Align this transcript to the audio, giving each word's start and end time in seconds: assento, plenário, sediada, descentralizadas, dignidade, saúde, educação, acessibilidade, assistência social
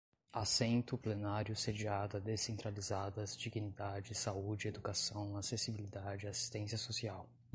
assento, 0.33 0.97
plenário, 0.97 1.55
sediada, 1.55 2.19
descentralizadas, 2.19 3.37
dignidade, 3.37 4.15
saúde, 4.15 4.67
educação, 4.67 5.37
acessibilidade, 5.37 6.25
assistência 6.25 6.75
social 6.75 7.29